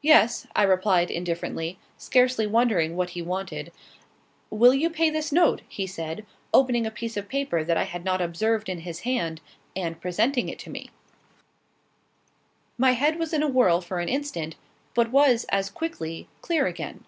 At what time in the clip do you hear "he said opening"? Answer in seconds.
5.68-6.86